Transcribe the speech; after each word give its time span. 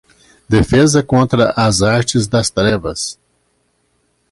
Defesa 0.49 1.03
Contra 1.03 1.51
as 1.51 1.83
Artes 1.83 2.25
das 2.25 2.49
Trevas 2.49 3.19